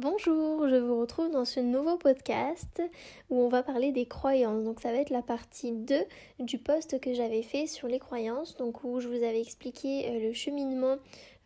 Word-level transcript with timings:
Bonjour, 0.00 0.66
je 0.66 0.76
vous 0.76 0.98
retrouve 0.98 1.30
dans 1.30 1.44
ce 1.44 1.60
nouveau 1.60 1.98
podcast 1.98 2.82
où 3.28 3.38
on 3.38 3.50
va 3.50 3.62
parler 3.62 3.92
des 3.92 4.06
croyances. 4.06 4.64
Donc 4.64 4.80
ça 4.80 4.92
va 4.92 4.96
être 4.96 5.10
la 5.10 5.20
partie 5.20 5.72
2 5.72 5.94
du 6.38 6.56
post 6.56 6.98
que 7.00 7.12
j'avais 7.12 7.42
fait 7.42 7.66
sur 7.66 7.86
les 7.86 7.98
croyances, 7.98 8.56
donc 8.56 8.82
où 8.82 9.00
je 9.00 9.08
vous 9.08 9.22
avais 9.22 9.42
expliqué 9.42 10.08
euh, 10.08 10.28
le 10.28 10.32
cheminement 10.32 10.96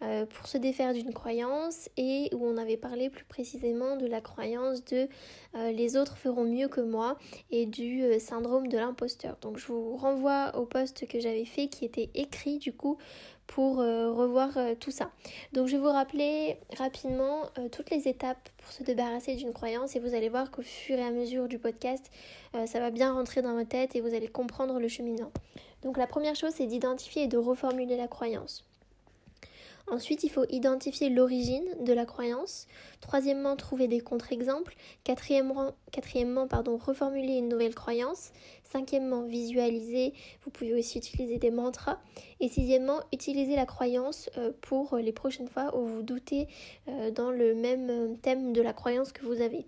euh, 0.03 0.25
pour 0.25 0.47
se 0.47 0.57
défaire 0.57 0.93
d'une 0.93 1.13
croyance 1.13 1.89
et 1.97 2.31
où 2.33 2.47
on 2.47 2.57
avait 2.57 2.77
parlé 2.77 3.11
plus 3.11 3.25
précisément 3.25 3.97
de 3.97 4.07
la 4.07 4.21
croyance 4.21 4.85
de 4.85 5.09
euh, 5.57 5.73
les 5.73 5.97
autres 5.97 6.17
feront 6.17 6.45
mieux 6.45 6.69
que 6.69 6.81
moi 6.81 7.19
et 7.51 7.67
du 7.67 8.05
syndrome 8.21 8.69
de 8.69 8.79
l'imposteur. 8.79 9.37
Donc 9.41 9.59
je 9.59 9.67
vous 9.67 9.97
renvoie 9.97 10.57
au 10.57 10.65
post 10.65 11.09
que 11.09 11.19
j'avais 11.19 11.45
fait 11.45 11.67
qui 11.67 11.85
était 11.85 12.11
écrit 12.15 12.59
du 12.59 12.73
coup 12.73 12.99
pour 13.47 13.81
euh, 13.81 14.11
revoir 14.13 14.57
euh, 14.57 14.75
tout 14.79 14.91
ça. 14.91 15.11
Donc 15.53 15.69
je 15.69 15.77
vais 15.77 15.83
vous 15.83 15.93
rappeler 15.93 16.59
rapidement 16.77 17.43
euh, 17.59 17.69
toutes 17.69 17.91
les 17.91 18.09
étapes 18.09 18.49
pour 18.59 18.73
se 18.73 18.83
débarrasser 18.83 19.37
d'une 19.37 19.53
croyance 19.53 19.97
et 19.97 20.01
vous 20.01 20.15
allez 20.15 20.29
voir 20.29 20.51
qu'au 20.51 20.63
fur 20.63 20.99
et 20.99 21.05
à 21.05 21.11
mesure 21.11 21.49
du 21.49 21.59
podcast, 21.59 22.11
ça 22.67 22.79
va 22.79 22.91
bien 22.91 23.13
rentrer 23.13 23.43
dans 23.43 23.55
votre 23.55 23.69
tête 23.69 23.97
et 23.97 24.01
vous 24.01 24.15
allez 24.15 24.29
comprendre 24.29 24.79
le 24.79 24.87
cheminement. 24.87 25.33
Donc 25.83 25.99
la 25.99 26.07
première 26.07 26.37
chose, 26.37 26.53
c'est 26.55 26.67
d'identifier 26.67 27.25
et 27.25 27.27
de 27.27 27.37
reformuler 27.37 27.97
la 27.97 28.07
croyance. 28.07 28.65
Ensuite, 29.87 30.25
il 30.25 30.31
faut 30.31 30.47
identifier 30.49 31.11
l'origine 31.11 31.65
de 31.81 31.93
la 31.93 32.07
croyance. 32.07 32.67
Troisièmement, 33.03 33.55
trouver 33.55 33.87
des 33.87 34.01
contre-exemples. 34.01 34.75
Quatrièmement, 35.05 35.75
reformuler 35.93 37.35
une 37.35 37.49
nouvelle 37.49 37.75
croyance. 37.75 38.33
Cinquièmement, 38.65 39.23
visualiser. 39.23 40.15
Vous 40.43 40.51
pouvez 40.51 40.75
aussi 40.75 40.99
utiliser 40.99 41.39
des 41.39 41.51
mantras. 41.51 41.99
Et 42.41 42.49
sixièmement, 42.49 43.01
utiliser 43.13 43.57
la 43.57 43.67
croyance 43.67 44.31
euh, 44.37 44.53
pour 44.61 44.97
les 44.97 45.13
prochaines 45.13 45.49
fois 45.49 45.77
où 45.77 45.87
vous 45.87 46.03
doutez 46.03 46.49
euh, 46.89 47.11
dans 47.11 47.31
le 47.31 47.55
même 47.55 47.89
euh, 47.91 48.15
thème 48.21 48.53
de 48.53 48.61
la 48.63 48.73
croyance 48.73 49.13
que 49.13 49.25
vous 49.25 49.41
avez. 49.41 49.65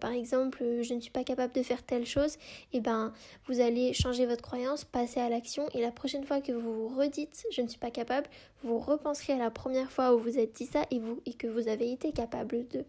Par 0.00 0.12
exemple, 0.12 0.64
je 0.82 0.94
ne 0.94 1.00
suis 1.00 1.10
pas 1.10 1.24
capable 1.24 1.52
de 1.52 1.62
faire 1.62 1.82
telle 1.82 2.06
chose. 2.06 2.34
Et 2.72 2.78
eh 2.78 2.80
ben, 2.80 3.12
vous 3.46 3.60
allez 3.60 3.92
changer 3.92 4.24
votre 4.24 4.42
croyance, 4.42 4.84
passer 4.84 5.20
à 5.20 5.28
l'action. 5.28 5.68
Et 5.74 5.80
la 5.82 5.92
prochaine 5.92 6.24
fois 6.24 6.40
que 6.40 6.52
vous 6.52 6.88
vous 6.88 6.96
redites 6.96 7.46
je 7.50 7.62
ne 7.62 7.68
suis 7.68 7.78
pas 7.78 7.90
capable, 7.90 8.28
vous 8.62 8.78
repenserez 8.78 9.34
à 9.34 9.38
la 9.38 9.50
première 9.50 9.90
fois 9.90 10.14
où 10.14 10.18
vous 10.18 10.38
êtes 10.38 10.54
dit 10.54 10.66
ça 10.66 10.84
et, 10.90 10.98
vous, 10.98 11.20
et 11.26 11.34
que 11.34 11.46
vous 11.46 11.68
avez 11.68 11.92
été 11.92 12.12
capable 12.12 12.66
de. 12.68 12.84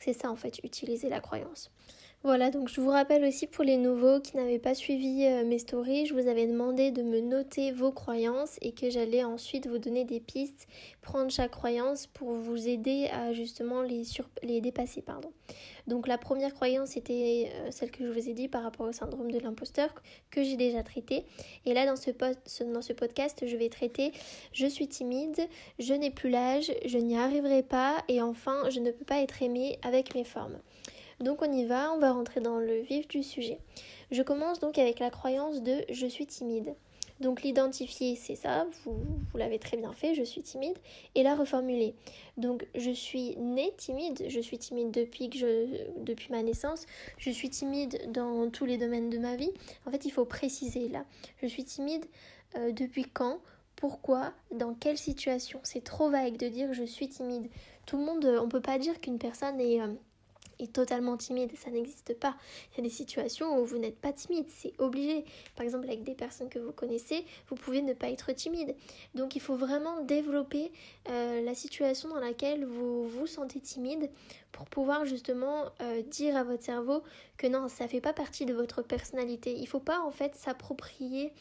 C'est 0.00 0.12
ça 0.12 0.30
en 0.30 0.36
fait, 0.36 0.58
utiliser 0.64 1.08
la 1.08 1.20
croyance. 1.20 1.70
Voilà, 2.24 2.52
donc 2.52 2.68
je 2.68 2.80
vous 2.80 2.90
rappelle 2.90 3.24
aussi 3.24 3.48
pour 3.48 3.64
les 3.64 3.76
nouveaux 3.76 4.20
qui 4.20 4.36
n'avaient 4.36 4.60
pas 4.60 4.74
suivi 4.74 5.26
euh, 5.26 5.44
mes 5.44 5.58
stories, 5.58 6.06
je 6.06 6.14
vous 6.14 6.28
avais 6.28 6.46
demandé 6.46 6.92
de 6.92 7.02
me 7.02 7.20
noter 7.20 7.72
vos 7.72 7.90
croyances 7.90 8.58
et 8.62 8.70
que 8.70 8.90
j'allais 8.90 9.24
ensuite 9.24 9.66
vous 9.66 9.78
donner 9.78 10.04
des 10.04 10.20
pistes, 10.20 10.68
prendre 11.00 11.32
chaque 11.32 11.50
croyance 11.50 12.06
pour 12.06 12.30
vous 12.34 12.68
aider 12.68 13.08
à 13.12 13.32
justement 13.32 13.82
les, 13.82 14.04
les 14.44 14.60
dépasser. 14.60 15.02
Pardon. 15.02 15.32
Donc 15.88 16.06
la 16.06 16.16
première 16.16 16.54
croyance 16.54 16.96
était 16.96 17.50
euh, 17.56 17.72
celle 17.72 17.90
que 17.90 18.06
je 18.06 18.12
vous 18.12 18.28
ai 18.28 18.34
dit 18.34 18.46
par 18.46 18.62
rapport 18.62 18.86
au 18.86 18.92
syndrome 18.92 19.32
de 19.32 19.40
l'imposteur 19.40 19.92
que 20.30 20.44
j'ai 20.44 20.56
déjà 20.56 20.84
traité. 20.84 21.24
Et 21.66 21.74
là 21.74 21.86
dans 21.86 21.96
ce, 21.96 22.10
dans 22.62 22.82
ce 22.82 22.92
podcast, 22.92 23.42
je 23.44 23.56
vais 23.56 23.68
traiter 23.68 24.12
je 24.52 24.66
suis 24.66 24.86
timide, 24.86 25.40
je 25.80 25.92
n'ai 25.92 26.12
plus 26.12 26.30
l'âge, 26.30 26.72
je 26.86 26.98
n'y 26.98 27.16
arriverai 27.16 27.64
pas 27.64 27.96
et 28.06 28.22
enfin 28.22 28.70
je 28.70 28.78
ne 28.78 28.92
peux 28.92 29.04
pas 29.04 29.22
être 29.22 29.42
aimée 29.42 29.80
avec 29.82 30.14
mes 30.14 30.22
formes. 30.22 30.60
Donc 31.22 31.40
on 31.40 31.50
y 31.50 31.64
va, 31.64 31.92
on 31.94 31.98
va 31.98 32.12
rentrer 32.12 32.40
dans 32.40 32.58
le 32.58 32.80
vif 32.80 33.06
du 33.08 33.22
sujet. 33.22 33.58
Je 34.10 34.22
commence 34.22 34.58
donc 34.58 34.76
avec 34.76 34.98
la 34.98 35.08
croyance 35.08 35.62
de 35.62 35.84
je 35.88 36.06
suis 36.06 36.26
timide. 36.26 36.74
Donc 37.20 37.42
l'identifier, 37.42 38.16
c'est 38.16 38.34
ça, 38.34 38.66
vous, 38.84 38.98
l'avez 39.38 39.60
très 39.60 39.76
bien 39.76 39.92
fait, 39.92 40.12
je 40.16 40.24
suis 40.24 40.42
timide, 40.42 40.76
et 41.14 41.22
la 41.22 41.36
reformuler. 41.36 41.94
Donc 42.36 42.66
je 42.74 42.90
suis 42.90 43.36
née 43.36 43.72
timide, 43.76 44.24
je 44.28 44.40
suis 44.40 44.58
timide 44.58 44.90
depuis, 44.90 45.30
que 45.30 45.38
je, 45.38 46.02
depuis 46.02 46.32
ma 46.32 46.42
naissance, 46.42 46.84
je 47.18 47.30
suis 47.30 47.48
timide 47.48 48.10
dans 48.10 48.50
tous 48.50 48.64
les 48.64 48.76
domaines 48.76 49.08
de 49.08 49.18
ma 49.18 49.36
vie. 49.36 49.52
En 49.86 49.92
fait, 49.92 50.04
il 50.04 50.10
faut 50.10 50.24
préciser 50.24 50.88
là. 50.88 51.04
Je 51.40 51.46
suis 51.46 51.64
timide 51.64 52.04
euh, 52.56 52.72
depuis 52.72 53.04
quand 53.04 53.38
pourquoi, 53.76 54.32
dans 54.50 54.74
quelle 54.74 54.98
situation. 54.98 55.60
C'est 55.62 55.84
trop 55.84 56.10
vague 56.10 56.36
de 56.36 56.48
dire 56.48 56.72
je 56.72 56.84
suis 56.84 57.08
timide. 57.08 57.48
Tout 57.86 57.98
le 57.98 58.04
monde, 58.04 58.24
on 58.40 58.48
peut 58.48 58.60
pas 58.60 58.78
dire 58.78 59.00
qu'une 59.00 59.18
personne 59.18 59.60
est 59.60 59.80
euh, 59.80 59.94
totalement 60.72 61.16
timide, 61.16 61.52
ça 61.56 61.70
n'existe 61.70 62.14
pas. 62.18 62.36
Il 62.72 62.78
y 62.78 62.80
a 62.80 62.82
des 62.84 62.94
situations 62.94 63.58
où 63.58 63.64
vous 63.64 63.78
n'êtes 63.78 63.98
pas 63.98 64.12
timide, 64.12 64.46
c'est 64.48 64.72
obligé. 64.78 65.24
Par 65.56 65.64
exemple, 65.64 65.86
avec 65.86 66.04
des 66.04 66.14
personnes 66.14 66.48
que 66.48 66.58
vous 66.58 66.72
connaissez, 66.72 67.24
vous 67.48 67.56
pouvez 67.56 67.82
ne 67.82 67.92
pas 67.92 68.10
être 68.10 68.32
timide. 68.32 68.74
Donc 69.14 69.36
il 69.36 69.40
faut 69.40 69.56
vraiment 69.56 70.00
développer 70.02 70.72
euh, 71.08 71.42
la 71.42 71.54
situation 71.54 72.08
dans 72.08 72.20
laquelle 72.20 72.64
vous 72.64 73.08
vous 73.08 73.26
sentez 73.26 73.60
timide 73.60 74.10
pour 74.52 74.66
pouvoir 74.66 75.04
justement 75.04 75.64
euh, 75.80 76.02
dire 76.02 76.36
à 76.36 76.44
votre 76.44 76.62
cerveau 76.62 77.02
que 77.36 77.46
non, 77.46 77.68
ça 77.68 77.88
fait 77.88 78.00
pas 78.00 78.12
partie 78.12 78.46
de 78.46 78.54
votre 78.54 78.82
personnalité. 78.82 79.54
Il 79.56 79.66
faut 79.66 79.80
pas 79.80 80.00
en 80.00 80.10
fait 80.10 80.34
s'approprier 80.34 81.32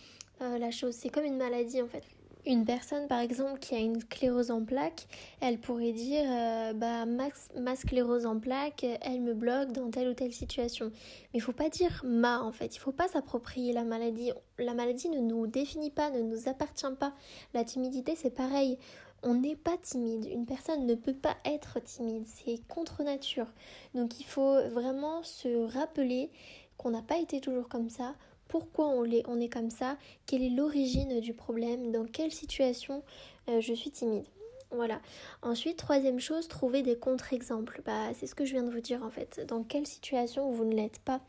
euh, 0.41 0.57
la 0.57 0.71
chose. 0.71 0.95
C'est 0.95 1.09
comme 1.09 1.25
une 1.25 1.37
maladie 1.37 1.81
en 1.81 1.87
fait. 1.87 2.03
Une 2.45 2.65
personne, 2.65 3.07
par 3.07 3.19
exemple, 3.19 3.59
qui 3.59 3.75
a 3.75 3.77
une 3.77 3.99
sclérose 3.99 4.49
en 4.49 4.65
plaques, 4.65 5.07
elle 5.41 5.59
pourrait 5.59 5.91
dire 5.91 6.23
euh, 6.25 6.73
bah, 6.73 7.05
ma, 7.05 7.75
sclérose 7.75 8.25
en 8.25 8.39
plaques, 8.39 8.85
elle 9.01 9.21
me 9.21 9.35
bloque 9.35 9.71
dans 9.73 9.91
telle 9.91 10.09
ou 10.09 10.13
telle 10.13 10.33
situation. 10.33 10.87
Mais 10.87 11.39
il 11.39 11.41
faut 11.41 11.51
pas 11.51 11.69
dire 11.69 12.01
ma, 12.03 12.41
en 12.41 12.51
fait. 12.51 12.75
Il 12.75 12.79
faut 12.79 12.91
pas 12.91 13.07
s'approprier 13.07 13.73
la 13.73 13.83
maladie. 13.83 14.31
La 14.57 14.73
maladie 14.73 15.09
ne 15.09 15.19
nous 15.19 15.45
définit 15.45 15.91
pas, 15.91 16.09
ne 16.09 16.21
nous 16.21 16.49
appartient 16.49 16.85
pas. 16.99 17.13
La 17.53 17.63
timidité, 17.63 18.15
c'est 18.15 18.33
pareil. 18.33 18.79
On 19.21 19.35
n'est 19.35 19.55
pas 19.55 19.77
timide. 19.77 20.25
Une 20.25 20.47
personne 20.47 20.87
ne 20.87 20.95
peut 20.95 21.13
pas 21.13 21.37
être 21.45 21.79
timide. 21.83 22.25
C'est 22.25 22.65
contre 22.67 23.03
nature. 23.03 23.47
Donc 23.93 24.19
il 24.19 24.25
faut 24.25 24.67
vraiment 24.69 25.21
se 25.21 25.71
rappeler 25.73 26.31
qu'on 26.77 26.89
n'a 26.89 27.03
pas 27.03 27.19
été 27.19 27.39
toujours 27.39 27.69
comme 27.69 27.89
ça 27.89 28.15
pourquoi 28.51 28.89
on 28.89 29.05
est, 29.05 29.23
on 29.29 29.39
est 29.39 29.47
comme 29.47 29.69
ça, 29.69 29.95
quelle 30.25 30.43
est 30.43 30.49
l'origine 30.49 31.21
du 31.21 31.33
problème, 31.33 31.93
dans 31.93 32.03
quelle 32.03 32.33
situation 32.33 33.01
euh, 33.47 33.61
je 33.61 33.73
suis 33.73 33.91
timide. 33.91 34.25
Voilà. 34.71 34.99
Ensuite, 35.41 35.77
troisième 35.77 36.19
chose, 36.19 36.49
trouver 36.49 36.81
des 36.83 36.97
contre-exemples. 36.97 37.81
Bah, 37.85 38.13
c'est 38.13 38.27
ce 38.27 38.35
que 38.35 38.43
je 38.43 38.51
viens 38.51 38.63
de 38.63 38.69
vous 38.69 38.81
dire 38.81 39.03
en 39.03 39.09
fait. 39.09 39.45
Dans 39.47 39.63
quelle 39.63 39.87
situation 39.87 40.51
vous 40.51 40.65
ne 40.65 40.75
l'êtes 40.75 40.99
pas 40.99 41.21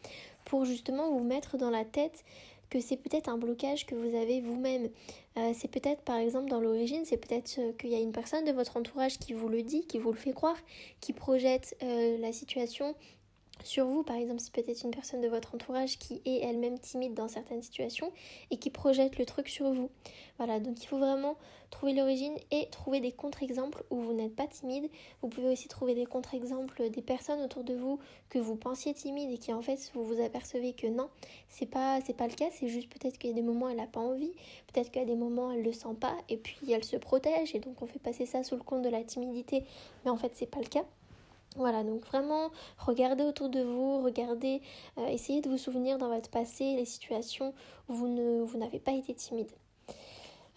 pour 0.44 0.64
justement 0.64 1.12
vous 1.12 1.22
mettre 1.22 1.56
dans 1.56 1.70
la 1.70 1.84
tête 1.84 2.24
que 2.70 2.80
c'est 2.80 2.96
peut-être 2.96 3.28
un 3.28 3.38
blocage 3.38 3.86
que 3.86 3.94
vous 3.94 4.16
avez 4.16 4.40
vous-même. 4.40 4.88
Euh, 5.36 5.52
c'est 5.54 5.68
peut-être 5.68 6.02
par 6.02 6.16
exemple 6.16 6.50
dans 6.50 6.60
l'origine, 6.60 7.04
c'est 7.04 7.18
peut-être 7.18 7.56
euh, 7.58 7.72
qu'il 7.74 7.90
y 7.90 7.94
a 7.94 8.00
une 8.00 8.12
personne 8.12 8.44
de 8.44 8.52
votre 8.52 8.76
entourage 8.76 9.18
qui 9.18 9.32
vous 9.32 9.48
le 9.48 9.62
dit, 9.62 9.86
qui 9.86 9.98
vous 9.98 10.10
le 10.10 10.18
fait 10.18 10.32
croire, 10.32 10.56
qui 11.00 11.12
projette 11.12 11.76
la 11.80 12.32
situation 12.32 12.96
sur 13.66 13.86
vous. 13.86 14.02
Par 14.02 14.16
exemple, 14.16 14.40
c'est 14.40 14.52
peut-être 14.52 14.82
une 14.82 14.90
personne 14.90 15.20
de 15.20 15.28
votre 15.28 15.54
entourage 15.54 15.98
qui 15.98 16.20
est 16.24 16.40
elle-même 16.40 16.78
timide 16.78 17.14
dans 17.14 17.28
certaines 17.28 17.62
situations 17.62 18.12
et 18.50 18.56
qui 18.56 18.70
projette 18.70 19.18
le 19.18 19.26
truc 19.26 19.48
sur 19.48 19.72
vous. 19.72 19.90
Voilà, 20.38 20.60
donc 20.60 20.82
il 20.82 20.86
faut 20.86 20.98
vraiment 20.98 21.36
trouver 21.70 21.94
l'origine 21.94 22.34
et 22.50 22.68
trouver 22.70 23.00
des 23.00 23.12
contre-exemples 23.12 23.82
où 23.90 23.96
vous 23.96 24.12
n'êtes 24.12 24.36
pas 24.36 24.46
timide. 24.46 24.88
Vous 25.22 25.28
pouvez 25.28 25.48
aussi 25.48 25.68
trouver 25.68 25.94
des 25.94 26.06
contre-exemples 26.06 26.90
des 26.90 27.02
personnes 27.02 27.40
autour 27.40 27.64
de 27.64 27.74
vous 27.74 27.98
que 28.28 28.38
vous 28.38 28.56
pensiez 28.56 28.94
timides 28.94 29.30
et 29.30 29.38
qui 29.38 29.52
en 29.52 29.62
fait 29.62 29.90
vous 29.94 30.04
vous 30.04 30.22
apercevez 30.22 30.74
que 30.74 30.86
non, 30.86 31.08
c'est 31.48 31.66
pas 31.66 32.00
c'est 32.04 32.16
pas 32.16 32.28
le 32.28 32.34
cas, 32.34 32.50
c'est 32.52 32.68
juste 32.68 32.88
peut-être 32.88 33.18
qu'il 33.18 33.30
y 33.30 33.32
a 33.32 33.36
des 33.36 33.42
moments 33.42 33.68
elle 33.68 33.76
n'a 33.76 33.86
pas 33.86 34.00
envie, 34.00 34.32
peut-être 34.72 34.90
qu'il 34.90 35.00
y 35.00 35.04
a 35.04 35.08
des 35.08 35.16
moments 35.16 35.50
elle 35.50 35.62
le 35.62 35.72
sent 35.72 35.94
pas 35.98 36.16
et 36.28 36.36
puis 36.36 36.70
elle 36.70 36.84
se 36.84 36.96
protège 36.96 37.54
et 37.54 37.58
donc 37.58 37.80
on 37.82 37.86
fait 37.86 37.98
passer 37.98 38.26
ça 38.26 38.44
sous 38.44 38.56
le 38.56 38.62
compte 38.62 38.82
de 38.82 38.90
la 38.90 39.02
timidité, 39.02 39.64
mais 40.04 40.10
en 40.10 40.16
fait 40.16 40.32
c'est 40.34 40.46
pas 40.46 40.60
le 40.60 40.66
cas. 40.68 40.84
Voilà, 41.56 41.84
donc 41.84 42.04
vraiment, 42.06 42.50
regardez 42.78 43.24
autour 43.24 43.50
de 43.50 43.60
vous, 43.60 44.02
regardez, 44.02 44.62
euh, 44.96 45.06
essayez 45.08 45.42
de 45.42 45.50
vous 45.50 45.58
souvenir 45.58 45.98
dans 45.98 46.08
votre 46.08 46.30
passé 46.30 46.76
les 46.76 46.86
situations 46.86 47.52
où 47.88 47.94
vous, 47.94 48.58
n'avez 48.58 48.78
pas 48.78 48.92
été 48.92 49.14
timide. 49.14 49.50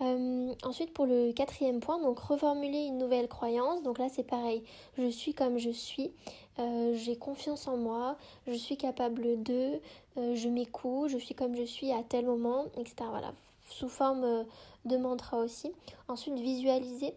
Euh, 0.01 0.53
ensuite, 0.63 0.93
pour 0.93 1.05
le 1.05 1.33
quatrième 1.33 1.79
point, 1.79 1.99
donc 1.99 2.19
reformuler 2.19 2.85
une 2.85 2.97
nouvelle 2.97 3.27
croyance. 3.27 3.83
Donc 3.83 3.97
là, 3.97 4.07
c'est 4.09 4.23
pareil. 4.23 4.63
Je 4.97 5.07
suis 5.07 5.33
comme 5.33 5.57
je 5.57 5.69
suis. 5.69 6.11
Euh, 6.59 6.93
j'ai 6.95 7.17
confiance 7.17 7.67
en 7.67 7.77
moi. 7.77 8.17
Je 8.47 8.53
suis 8.53 8.77
capable 8.77 9.41
de. 9.43 9.79
je 10.17 10.47
m'écoute. 10.47 11.09
Je 11.09 11.17
suis 11.17 11.35
comme 11.35 11.55
je 11.55 11.63
suis 11.63 11.91
à 11.91 12.03
tel 12.07 12.25
moment, 12.25 12.65
etc. 12.77 12.95
Voilà. 13.09 13.33
Sous 13.69 13.89
forme 13.89 14.45
de 14.85 14.97
mantra 14.97 15.37
aussi. 15.37 15.71
Ensuite, 16.07 16.39
visualiser 16.39 17.13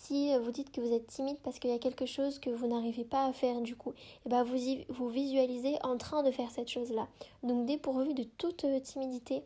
si 0.00 0.36
vous 0.38 0.50
dites 0.50 0.72
que 0.72 0.80
vous 0.80 0.92
êtes 0.92 1.06
timide 1.06 1.38
parce 1.42 1.58
qu'il 1.58 1.70
y 1.70 1.74
a 1.74 1.78
quelque 1.78 2.06
chose 2.06 2.38
que 2.38 2.50
vous 2.50 2.66
n'arrivez 2.66 3.04
pas 3.04 3.26
à 3.26 3.32
faire 3.32 3.60
du 3.60 3.76
coup, 3.76 3.90
et 3.90 4.26
eh 4.26 4.28
ben 4.28 4.42
vous, 4.42 4.56
vous 4.88 5.08
visualisez 5.08 5.76
en 5.82 5.96
train 5.98 6.22
de 6.22 6.30
faire 6.30 6.50
cette 6.50 6.68
chose-là. 6.68 7.06
Donc 7.42 7.66
dépourvu 7.66 8.14
de 8.14 8.24
toute 8.24 8.64
euh, 8.64 8.80
timidité, 8.80 9.42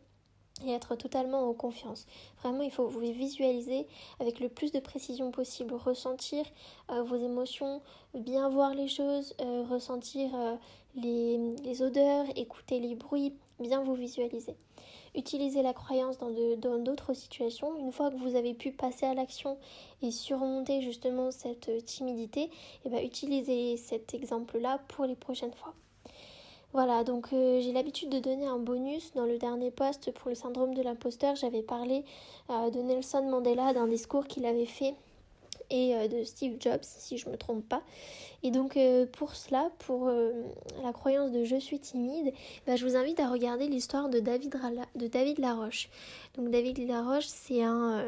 et 0.64 0.70
être 0.70 0.94
totalement 0.94 1.48
en 1.48 1.52
confiance. 1.52 2.06
Vraiment, 2.42 2.62
il 2.62 2.70
faut 2.70 2.86
vous 2.86 3.00
visualiser 3.00 3.86
avec 4.20 4.40
le 4.40 4.48
plus 4.48 4.70
de 4.72 4.78
précision 4.78 5.30
possible, 5.30 5.74
ressentir 5.74 6.44
euh, 6.90 7.02
vos 7.02 7.16
émotions, 7.16 7.82
bien 8.14 8.48
voir 8.48 8.74
les 8.74 8.88
choses, 8.88 9.34
euh, 9.40 9.64
ressentir 9.68 10.30
euh, 10.34 10.54
les, 10.94 11.82
odeurs, 11.82 12.26
écouter 12.36 12.78
les 12.78 12.94
bruits, 12.94 13.34
bien 13.60 13.82
vous 13.82 13.94
visualiser. 13.94 14.56
Utilisez 15.14 15.62
la 15.62 15.72
croyance 15.72 16.18
dans 16.18 16.78
d'autres 16.78 17.14
situations. 17.14 17.76
Une 17.78 17.92
fois 17.92 18.10
que 18.10 18.16
vous 18.16 18.34
avez 18.34 18.52
pu 18.54 18.72
passer 18.72 19.06
à 19.06 19.14
l'action 19.14 19.58
et 20.02 20.10
surmonter 20.10 20.82
justement 20.82 21.30
cette 21.30 21.84
timidité, 21.84 22.42
et 22.42 22.50
eh 22.86 22.88
bien, 22.88 23.00
utilisez 23.00 23.76
cet 23.76 24.14
exemple-là 24.14 24.80
pour 24.88 25.04
les 25.04 25.14
prochaines 25.14 25.54
fois. 25.54 25.74
Voilà, 26.72 27.04
donc 27.04 27.28
euh, 27.32 27.60
j'ai 27.60 27.70
l'habitude 27.70 28.08
de 28.08 28.18
donner 28.18 28.46
un 28.46 28.58
bonus. 28.58 29.12
Dans 29.14 29.26
le 29.26 29.38
dernier 29.38 29.70
post 29.70 30.10
pour 30.10 30.28
le 30.28 30.34
syndrome 30.34 30.74
de 30.74 30.82
l'imposteur, 30.82 31.36
j'avais 31.36 31.62
parlé 31.62 32.04
euh, 32.50 32.68
de 32.70 32.80
Nelson 32.80 33.22
Mandela, 33.30 33.72
d'un 33.72 33.86
discours 33.86 34.26
qu'il 34.26 34.44
avait 34.44 34.66
fait 34.66 34.96
et 35.70 35.94
euh, 35.94 36.08
de 36.08 36.24
Steve 36.24 36.56
Jobs, 36.60 36.82
si 36.82 37.18
je 37.18 37.26
ne 37.26 37.32
me 37.32 37.36
trompe 37.36 37.68
pas. 37.68 37.82
Et 38.42 38.50
donc 38.50 38.78
pour 39.12 39.34
cela, 39.34 39.70
pour 39.78 40.10
la 40.82 40.92
croyance 40.92 41.32
de 41.32 41.44
je 41.44 41.56
suis 41.56 41.78
timide, 41.78 42.30
bah, 42.66 42.76
je 42.76 42.86
vous 42.86 42.94
invite 42.94 43.18
à 43.18 43.30
regarder 43.30 43.68
l'histoire 43.68 44.10
de 44.10 44.20
David, 44.20 44.54
de 44.96 45.06
David 45.06 45.38
Laroche. 45.38 45.88
Donc 46.36 46.50
David 46.50 46.86
Laroche, 46.86 47.24
c'est 47.24 47.62
un, 47.62 48.04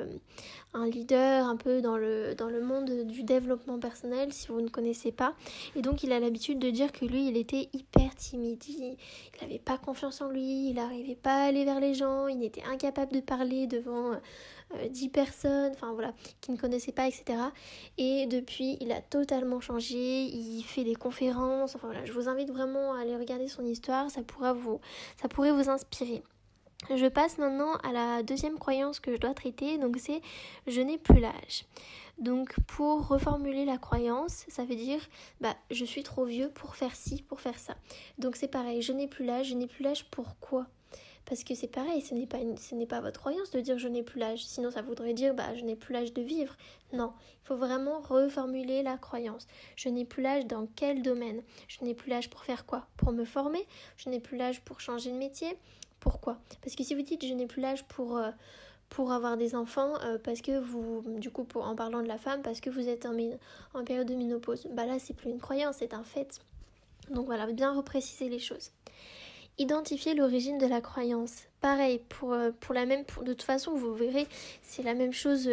un 0.76 0.87
leader 0.87 1.47
un 1.47 1.56
peu 1.56 1.81
dans 1.81 1.97
le, 1.97 2.35
dans 2.35 2.49
le 2.49 2.61
monde 2.61 3.06
du 3.06 3.23
développement 3.23 3.79
personnel, 3.79 4.32
si 4.32 4.49
vous 4.49 4.61
ne 4.61 4.69
connaissez 4.69 5.11
pas. 5.11 5.35
Et 5.75 5.82
donc 5.82 6.02
il 6.02 6.12
a 6.12 6.20
l'habitude 6.20 6.59
de 6.59 6.70
dire 6.70 6.93
que 6.93 7.05
lui, 7.05 7.29
il 7.29 7.37
était 7.37 7.69
hyper 7.73 8.14
timide. 8.14 8.62
Il 8.69 8.97
n'avait 9.41 9.59
pas 9.59 9.79
confiance 9.79 10.20
en 10.20 10.29
lui, 10.29 10.69
il 10.69 10.75
n'arrivait 10.75 11.17
pas 11.17 11.44
à 11.44 11.47
aller 11.47 11.64
vers 11.64 11.81
les 11.81 11.94
gens, 11.94 12.29
il 12.29 12.44
était 12.44 12.62
incapable 12.64 13.12
de 13.12 13.20
parler 13.20 13.67
devant 13.67 14.12
euh, 14.12 14.17
10 14.91 15.09
personnes, 15.11 15.73
enfin 15.75 15.93
voilà, 15.93 16.13
qui 16.41 16.53
ne 16.53 16.57
connaissaient 16.57 16.93
pas, 16.93 17.07
etc. 17.07 17.39
Et 17.99 18.27
depuis, 18.27 18.77
il 18.81 18.93
a 18.93 19.01
totalement 19.01 19.61
changé, 19.61 20.25
il 20.25 20.63
fait 20.63 20.85
des 20.85 20.95
conférences, 20.95 21.75
enfin 21.75 21.89
voilà, 21.89 22.05
je 22.05 22.13
vous 22.13 22.29
invite 22.29 22.51
vraiment 22.51 22.95
à 22.95 23.01
aller 23.01 23.17
regarder 23.17 23.49
son 23.49 23.65
histoire, 23.65 24.11
ça 24.11 24.23
pourrait 24.23 24.53
vous 24.55 25.71
inspirer. 25.71 26.23
Je 26.95 27.07
passe 27.07 27.39
maintenant 27.39 27.73
à 27.77 27.93
la 27.93 28.23
deuxième 28.23 28.59
croyance 28.59 29.01
que 29.01 29.13
je 29.13 29.17
dois 29.17 29.35
traiter, 29.35 29.79
donc 29.79 29.97
c'est 29.99 30.21
je 30.67 30.81
n'ai 30.81 30.99
plus 30.99 31.21
l'âge. 31.21 31.65
Donc 32.19 32.55
pour 32.67 33.09
reformuler 33.09 33.65
la 33.65 33.79
croyance, 33.79 34.45
ça 34.49 34.65
veut 34.65 34.77
dire 34.77 35.01
bah 35.41 35.57
je 35.71 35.85
suis 35.85 36.03
trop 36.03 36.25
vieux 36.25 36.51
pour 36.51 36.77
faire 36.77 36.95
ci, 36.95 37.23
pour 37.23 37.41
faire 37.41 37.59
ça. 37.59 37.77
Donc 38.19 38.37
c'est 38.37 38.49
pareil, 38.49 38.83
je 38.83 38.93
n'ai 38.93 39.09
plus 39.09 39.25
l'âge, 39.25 39.49
je 39.49 39.55
n'ai 39.55 39.67
plus 39.67 39.85
l'âge 39.85 40.07
pourquoi 40.11 40.67
parce 41.26 41.43
que 41.43 41.55
c'est 41.55 41.67
pareil, 41.67 42.00
ce 42.00 42.14
n'est 42.14 42.87
pas, 42.87 43.00
votre 43.00 43.19
croyance 43.19 43.50
de 43.50 43.61
dire 43.61 43.78
je 43.78 43.88
n'ai 43.88 44.05
plus 44.05 44.20
l'âge. 44.20 44.44
Sinon, 44.46 44.70
ça 44.70 44.81
voudrait 44.81 45.12
dire 45.12 45.34
bah, 45.34 45.55
je 45.56 45.64
n'ai 45.64 45.75
plus 45.75 45.93
l'âge 45.93 46.12
de 46.12 46.23
vivre. 46.23 46.56
Non, 46.93 47.12
il 47.43 47.46
faut 47.46 47.56
vraiment 47.56 47.99
reformuler 48.00 48.82
la 48.82 48.96
croyance. 48.96 49.49
Je 49.75 49.88
n'ai 49.88 50.05
plus 50.05 50.23
l'âge 50.23 50.46
dans 50.46 50.69
quel 50.76 51.02
domaine? 51.02 51.43
Je 51.67 51.84
n'ai 51.84 51.94
plus 51.94 52.11
l'âge 52.11 52.31
pour 52.31 52.44
faire 52.44 52.64
quoi? 52.64 52.87
Pour 52.96 53.11
me 53.11 53.25
former? 53.25 53.67
Je 53.96 54.08
n'ai 54.08 54.20
plus 54.20 54.37
l'âge 54.37 54.61
pour 54.61 54.81
changer 54.81 55.11
de 55.11 55.17
métier? 55.17 55.58
Pourquoi? 55.99 56.38
Parce 56.62 56.76
que 56.76 56.84
si 56.84 56.94
vous 56.94 57.02
dites 57.02 57.26
je 57.26 57.34
n'ai 57.34 57.46
plus 57.46 57.61
l'âge 57.61 57.84
pour, 57.88 58.17
euh, 58.17 58.31
avoir 58.96 59.37
des 59.37 59.56
enfants, 59.56 59.94
euh, 60.02 60.19
parce 60.23 60.40
que 60.40 60.61
vous, 60.61 61.02
du 61.19 61.31
coup, 61.31 61.46
en 61.56 61.75
parlant 61.75 62.02
de 62.02 62.08
la 62.08 62.19
femme, 62.19 62.43
parce 62.43 62.61
que 62.61 62.70
vous 62.70 62.88
êtes 62.88 63.05
en, 63.05 63.17
en 63.75 63.84
période 63.84 64.06
de 64.06 64.14
ménopause, 64.14 64.69
bah 64.70 64.87
là, 64.87 65.00
c'est 65.00 65.14
plus 65.14 65.31
une 65.31 65.40
croyance, 65.40 65.76
c'est 65.81 65.93
un 65.93 66.05
fait. 66.05 66.40
Donc 67.11 67.26
voilà, 67.26 67.46
bien 67.46 67.75
repréciser 67.75 68.28
les 68.28 68.38
choses. 68.38 68.70
Identifier 69.58 70.14
l'origine 70.14 70.58
de 70.58 70.67
la 70.67 70.81
croyance. 70.81 71.44
Pareil, 71.61 72.00
pour, 72.11 72.35
euh, 72.35 72.50
pour 72.61 72.75
la 72.75 72.85
même, 72.85 73.05
de 73.23 73.32
toute 73.32 73.43
façon, 73.43 73.75
vous 73.75 73.94
verrez, 73.94 74.26
c'est 74.62 74.82
la 74.82 74.93
même 74.93 75.12
chose 75.12 75.49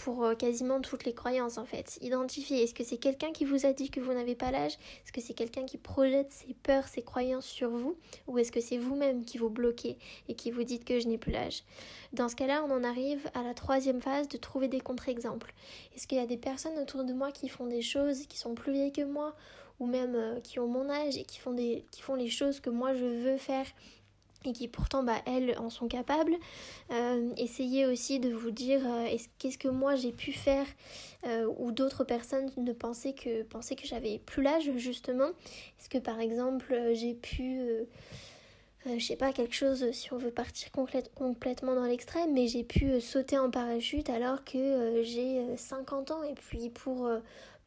pour 0.00 0.24
euh, 0.24 0.34
quasiment 0.34 0.80
toutes 0.80 1.04
les 1.04 1.12
croyances 1.12 1.58
en 1.58 1.64
fait. 1.64 1.98
Identifier, 2.00 2.62
est-ce 2.62 2.74
que 2.74 2.84
c'est 2.84 2.96
quelqu'un 2.96 3.32
qui 3.32 3.44
vous 3.44 3.66
a 3.66 3.72
dit 3.72 3.90
que 3.90 4.00
vous 4.00 4.14
n'avez 4.14 4.34
pas 4.34 4.50
l'âge? 4.50 4.72
Est-ce 4.72 5.12
que 5.12 5.20
c'est 5.20 5.34
quelqu'un 5.34 5.64
qui 5.64 5.76
projette 5.76 6.32
ses 6.32 6.54
peurs, 6.54 6.88
ses 6.88 7.02
croyances 7.02 7.46
sur 7.46 7.70
vous? 7.70 7.96
Ou 8.26 8.38
est-ce 8.38 8.50
que 8.50 8.60
c'est 8.60 8.78
vous-même 8.78 9.24
qui 9.24 9.38
vous 9.38 9.50
bloquez 9.50 9.98
et 10.28 10.34
qui 10.34 10.50
vous 10.50 10.62
dites 10.62 10.84
que 10.84 10.98
je 10.98 11.06
n'ai 11.06 11.18
plus 11.18 11.32
l'âge? 11.32 11.64
Dans 12.12 12.28
ce 12.28 12.36
cas-là, 12.36 12.64
on 12.66 12.70
en 12.72 12.82
arrive 12.82 13.30
à 13.34 13.42
la 13.42 13.52
troisième 13.52 14.00
phase 14.00 14.28
de 14.28 14.38
trouver 14.38 14.68
des 14.68 14.80
contre-exemples. 14.80 15.52
Est-ce 15.94 16.06
qu'il 16.06 16.18
y 16.18 16.22
a 16.22 16.26
des 16.26 16.38
personnes 16.38 16.78
autour 16.78 17.04
de 17.04 17.12
moi 17.12 17.30
qui 17.30 17.48
font 17.48 17.66
des 17.66 17.82
choses 17.82 18.26
qui 18.26 18.38
sont 18.38 18.54
plus 18.54 18.72
vieilles 18.72 18.92
que 18.92 19.04
moi? 19.04 19.34
Ou 19.80 19.86
même 19.86 20.14
euh, 20.14 20.40
qui 20.40 20.60
ont 20.60 20.68
mon 20.68 20.88
âge 20.88 21.16
et 21.16 21.24
qui 21.24 21.38
font, 21.38 21.52
des, 21.52 21.84
qui 21.90 22.02
font 22.02 22.14
les 22.14 22.28
choses 22.28 22.60
que 22.60 22.70
moi 22.70 22.94
je 22.94 23.04
veux 23.04 23.38
faire 23.38 23.66
et 24.44 24.52
qui 24.52 24.68
pourtant 24.68 25.02
bah, 25.02 25.20
elles 25.26 25.58
en 25.58 25.68
sont 25.68 25.88
capables. 25.88 26.34
Euh, 26.92 27.30
essayez 27.36 27.86
aussi 27.86 28.20
de 28.20 28.30
vous 28.30 28.50
dire 28.50 28.80
euh, 28.86 29.16
qu'est-ce 29.38 29.58
que 29.58 29.68
moi 29.68 29.96
j'ai 29.96 30.12
pu 30.12 30.32
faire 30.32 30.66
ou 31.58 31.70
d'autres 31.70 32.02
personnes 32.02 32.50
ne 32.56 32.72
pensaient 32.72 33.12
que, 33.12 33.42
pensaient 33.42 33.76
que 33.76 33.86
j'avais 33.86 34.18
plus 34.18 34.42
l'âge 34.42 34.70
justement. 34.76 35.28
Est-ce 35.78 35.90
que 35.90 35.98
par 35.98 36.18
exemple 36.18 36.74
j'ai 36.94 37.12
pu... 37.12 37.60
je 38.86 39.04
sais 39.04 39.16
pas, 39.16 39.30
quelque 39.34 39.54
chose, 39.54 39.90
si 39.92 40.14
on 40.14 40.16
veut 40.16 40.30
partir 40.30 40.70
complètement 41.14 41.74
dans 41.74 41.84
l'extrême, 41.84 42.32
mais 42.32 42.46
j'ai 42.46 42.64
pu 42.64 43.02
sauter 43.02 43.38
en 43.38 43.50
parachute 43.50 44.08
alors 44.08 44.44
que 44.44 45.02
j'ai 45.02 45.44
50 45.58 46.10
ans. 46.10 46.22
Et 46.22 46.32
puis 46.32 46.70
pour, 46.70 47.06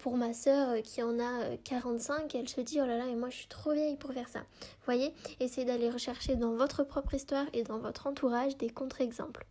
pour 0.04 0.18
ma 0.18 0.34
sœur 0.34 0.72
euh, 0.72 0.82
qui 0.82 1.02
en 1.02 1.18
a 1.18 1.56
45, 1.64 2.36
euh, 2.36 2.40
elle 2.40 2.50
se 2.50 2.60
dit 2.60 2.82
oh 2.82 2.86
là 2.86 2.98
là, 2.98 3.08
et 3.08 3.16
moi 3.16 3.30
je 3.30 3.38
suis 3.38 3.48
trop 3.48 3.72
vieille 3.72 3.96
pour 3.96 4.12
faire 4.12 4.28
ça. 4.28 4.40
Vous 4.40 4.84
voyez, 4.84 5.14
essayez 5.40 5.66
d'aller 5.66 5.90
rechercher 5.90 6.36
dans 6.36 6.52
votre 6.56 6.84
propre 6.84 7.14
histoire 7.14 7.46
et 7.54 7.64
dans 7.64 7.78
votre 7.78 8.06
entourage 8.06 8.58
des 8.58 8.70
contre-exemples. 8.70 9.46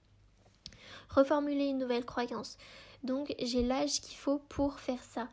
Reformuler 1.08 1.68
une 1.68 1.78
nouvelle 1.78 2.04
croyance. 2.04 2.58
Donc 3.02 3.34
j'ai 3.40 3.62
l'âge 3.62 4.02
qu'il 4.02 4.18
faut 4.18 4.40
pour 4.50 4.78
faire 4.78 5.02
ça. 5.02 5.26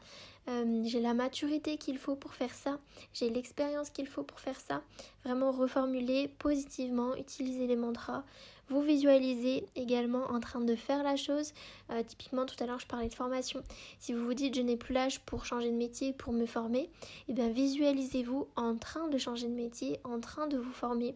Euh, 0.50 0.82
j'ai 0.84 1.00
la 1.00 1.14
maturité 1.14 1.78
qu'il 1.78 1.98
faut 1.98 2.16
pour 2.16 2.34
faire 2.34 2.54
ça, 2.54 2.80
j'ai 3.14 3.30
l'expérience 3.30 3.90
qu'il 3.92 4.08
faut 4.08 4.24
pour 4.24 4.40
faire 4.40 4.60
ça. 4.60 4.82
Vraiment 5.24 5.52
reformuler 5.52 6.28
positivement, 6.28 7.16
utiliser 7.16 7.68
les 7.68 7.76
mantras, 7.76 8.24
vous 8.70 8.82
visualisez 8.82 9.66
également 9.76 10.26
en 10.26 10.40
train 10.40 10.62
de 10.62 10.76
faire 10.76 11.02
la 11.02 11.16
chose. 11.16 11.54
Euh, 11.90 12.04
typiquement, 12.04 12.46
tout 12.46 12.56
à 12.64 12.68
l'heure, 12.68 12.80
je 12.80 12.86
parlais 12.86 13.10
de 13.10 13.14
formation. 13.14 13.64
Si 14.00 14.14
vous 14.14 14.24
vous 14.26 14.36
dites 14.36 14.56
je 14.56 14.62
n'ai 14.62 14.78
plus 14.78 14.94
l'âge 14.94 15.20
pour 15.22 15.46
changer 15.46 15.72
de 15.72 15.76
métier, 15.76 16.14
pour 16.14 16.34
me 16.34 16.46
former, 16.46 16.90
eh 17.28 17.34
bien 17.34 17.50
visualisez-vous 17.50 18.48
en 18.56 18.76
train 18.76 19.08
de 19.08 19.18
changer 19.18 19.48
de 19.48 19.54
métier, 19.54 20.00
en 20.04 20.20
train 20.20 20.48
de 20.48 20.58
vous 20.58 20.72
former. 20.72 21.16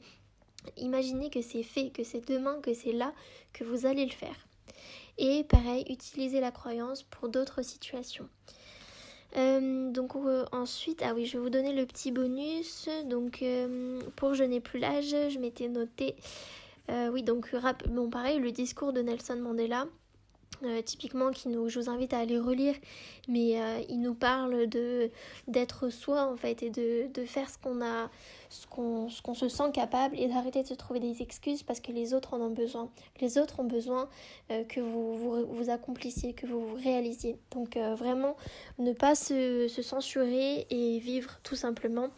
Imaginez 0.77 1.29
que 1.29 1.41
c'est 1.41 1.63
fait, 1.63 1.89
que 1.91 2.03
c'est 2.03 2.27
demain, 2.27 2.59
que 2.61 2.73
c'est 2.73 2.93
là 2.93 3.13
que 3.51 3.63
vous 3.63 3.85
allez 3.85 4.05
le 4.05 4.11
faire. 4.11 4.47
Et 5.19 5.43
pareil, 5.43 5.85
utilisez 5.89 6.39
la 6.39 6.51
croyance 6.51 7.03
pour 7.03 7.29
d'autres 7.29 7.61
situations. 7.61 8.27
Euh, 9.35 9.91
donc 9.91 10.15
euh, 10.15 10.45
ensuite, 10.51 11.01
ah 11.03 11.13
oui, 11.15 11.25
je 11.25 11.37
vais 11.37 11.43
vous 11.43 11.49
donner 11.49 11.73
le 11.73 11.85
petit 11.85 12.11
bonus. 12.11 12.89
Donc 13.05 13.43
pour 14.15 14.33
je 14.33 14.43
n'ai 14.43 14.59
plus 14.59 14.79
l'âge, 14.79 15.15
je 15.29 15.39
m'étais 15.39 15.67
noté 15.67 16.15
euh, 16.89 17.09
oui, 17.09 17.23
donc 17.23 17.55
bon, 17.89 18.09
pareil, 18.09 18.39
le 18.39 18.51
discours 18.51 18.91
de 18.91 19.01
Nelson 19.01 19.37
Mandela, 19.37 19.85
euh, 20.63 20.81
typiquement 20.81 21.31
qui 21.31 21.47
nous, 21.47 21.69
je 21.69 21.79
vous 21.79 21.89
invite 21.89 22.13
à 22.13 22.19
aller 22.19 22.37
relire, 22.37 22.75
mais 23.27 23.61
euh, 23.61 23.81
il 23.89 24.01
nous 24.01 24.13
parle 24.13 24.67
de 24.67 25.09
d'être 25.47 25.89
soi 25.89 26.25
en 26.25 26.35
fait 26.35 26.61
et 26.61 26.69
de 26.69 27.25
faire 27.25 27.49
ce 27.49 27.57
qu'on 27.57 27.81
a, 27.81 28.09
ce 28.53 29.21
qu'on 29.21 29.33
se 29.33 29.49
sent 29.49 29.71
capable 29.73 30.19
et 30.19 30.27
d'arrêter 30.27 30.63
de 30.63 30.67
se 30.67 30.73
trouver 30.73 30.99
des 30.99 31.21
excuses 31.21 31.63
parce 31.63 31.79
que 31.79 31.91
les 31.91 32.13
autres 32.13 32.33
en 32.33 32.41
ont 32.41 32.49
besoin. 32.49 32.89
Les 33.19 33.37
autres 33.37 33.59
ont 33.59 33.65
besoin 33.65 34.09
que 34.49 34.79
vous, 34.79 35.15
vous, 35.17 35.45
vous 35.45 35.69
accomplissiez, 35.69 36.33
que 36.33 36.45
vous 36.45 36.67
vous 36.67 36.75
réalisiez. 36.75 37.37
Donc 37.51 37.77
vraiment 37.77 38.35
ne 38.77 38.93
pas 38.93 39.15
se, 39.15 39.67
se 39.67 39.81
censurer 39.81 40.67
et 40.69 40.99
vivre 40.99 41.39
tout 41.43 41.55
simplement 41.55 42.09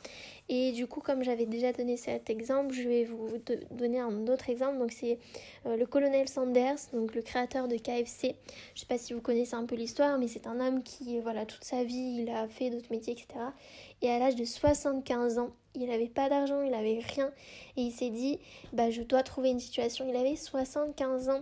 et 0.47 0.71
du 0.73 0.85
coup, 0.85 0.99
comme 0.99 1.23
j'avais 1.23 1.47
déjà 1.47 1.73
donné 1.73 1.97
cet 1.97 2.29
exemple, 2.29 2.73
je 2.73 2.87
vais 2.87 3.03
vous 3.03 3.29
donner 3.71 3.99
un 3.99 4.27
autre 4.27 4.49
exemple. 4.49 4.77
Donc 4.77 4.91
c'est 4.91 5.17
euh, 5.65 5.75
le 5.75 5.85
colonel 5.87 6.29
Sanders, 6.29 6.77
donc 6.93 7.15
le 7.15 7.23
créateur 7.23 7.67
de 7.67 7.77
KFC. 7.77 8.35
Je 8.75 8.81
sais 8.81 8.85
pas 8.85 8.99
si 8.99 9.13
vous 9.13 9.21
connaissez 9.21 9.55
un 9.55 9.65
peu 9.65 9.75
l'histoire, 9.75 10.19
mais 10.19 10.27
c'est 10.27 10.45
un 10.45 10.59
homme 10.59 10.83
qui, 10.83 11.19
voilà, 11.19 11.47
toute 11.47 11.63
sa 11.63 11.83
vie, 11.83 12.19
il 12.21 12.29
a 12.29 12.47
fait 12.47 12.69
d'autres 12.69 12.91
métiers, 12.91 13.13
etc. 13.13 13.27
Et 14.01 14.09
à 14.09 14.19
l'âge 14.19 14.35
de 14.35 14.45
75 14.45 15.39
ans, 15.39 15.49
il 15.75 15.87
n'avait 15.87 16.07
pas 16.07 16.29
d'argent, 16.29 16.61
il 16.61 16.71
n'avait 16.71 16.99
rien. 16.99 17.31
Et 17.77 17.81
il 17.81 17.91
s'est 17.91 18.09
dit, 18.09 18.39
bah, 18.73 18.89
je 18.89 19.01
dois 19.01 19.23
trouver 19.23 19.49
une 19.49 19.59
situation. 19.59 20.05
Il 20.07 20.15
avait 20.15 20.35
75 20.35 21.29
ans. 21.29 21.41